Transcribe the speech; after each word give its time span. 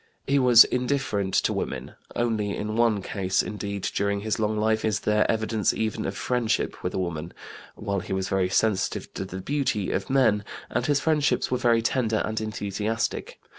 He 0.25 0.39
was 0.39 0.63
indifferent 0.63 1.35
to 1.35 1.53
women; 1.53 1.91
only 2.15 2.57
in 2.57 2.75
one 2.75 3.03
case, 3.03 3.43
indeed, 3.43 3.83
during 3.93 4.21
his 4.21 4.39
long 4.39 4.57
life 4.57 4.83
is 4.83 5.01
there 5.01 5.29
evidence 5.29 5.75
even 5.75 6.07
of 6.07 6.17
friendship 6.17 6.81
with 6.81 6.95
a 6.95 6.97
woman, 6.97 7.33
while 7.75 7.99
he 7.99 8.11
was 8.11 8.27
very 8.27 8.49
sensitive 8.49 9.13
to 9.13 9.25
the 9.25 9.41
beauty 9.41 9.91
of 9.91 10.09
men, 10.09 10.43
and 10.71 10.87
his 10.87 10.99
friendships 10.99 11.51
were 11.51 11.59
very 11.59 11.83
tender 11.83 12.23
and 12.25 12.41
enthusiastic. 12.41 13.39